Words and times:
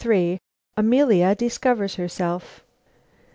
AMELIA 0.77 1.35
DISCOVERS 1.35 1.97
HERSELF. 1.97 2.63